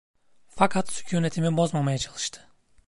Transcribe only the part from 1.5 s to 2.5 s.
bozmamaya çalıştı.